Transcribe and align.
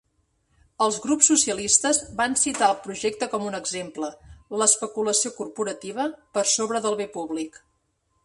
Els 0.83 0.95
grups 1.01 1.27
socialistes 1.31 1.99
van 2.21 2.37
citar 2.43 2.69
el 2.73 2.79
projecte 2.87 3.27
com 3.33 3.45
un 3.49 3.57
exemple 3.59 4.09
l'especulació 4.61 5.33
corporativa 5.37 6.07
per 6.39 6.45
sobre 6.55 6.81
del 6.87 6.97
bé 7.03 7.07
públic. 7.19 7.61